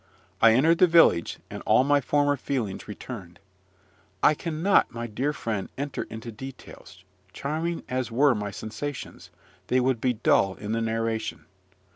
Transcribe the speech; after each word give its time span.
I 0.41 0.53
entered 0.53 0.79
the 0.79 0.87
village, 0.87 1.37
and 1.51 1.61
all 1.67 1.83
my 1.83 2.01
former 2.01 2.35
feelings 2.35 2.87
returned. 2.87 3.39
I 4.23 4.33
cannot, 4.33 4.91
my 4.91 5.05
dear 5.05 5.31
friend, 5.31 5.69
enter 5.77 6.07
into 6.09 6.31
details, 6.31 7.03
charming 7.33 7.83
as 7.87 8.09
were 8.09 8.33
my 8.33 8.49
sensations: 8.49 9.29
they 9.67 9.79
would 9.79 10.01
be 10.01 10.13
dull 10.13 10.55
in 10.55 10.71
the 10.71 10.81
narration. 10.81 11.45